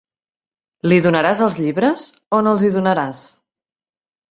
Li 0.89 0.97
donaràs 1.07 1.43
els 1.49 1.59
llibres 1.65 2.07
o 2.39 2.41
no 2.47 2.55
els 2.57 2.65
hi 2.65 2.73
donaràs? 2.79 3.25